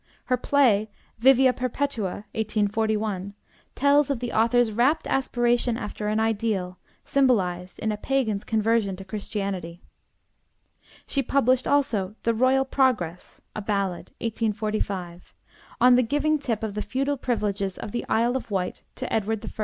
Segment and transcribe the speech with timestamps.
[0.25, 3.35] Her play, 'Vivia Perpetua' (1841),
[3.75, 9.05] tells of the author's rapt aspiration after an ideal, symbolized in a pagan's conversion to
[9.05, 9.79] Christianity.
[11.05, 15.35] She published also 'The Royal Progress,' a ballad (1845),
[15.79, 19.45] on the giving tip of the feudal privileges of the Isle of Wight to Edward
[19.45, 19.49] I.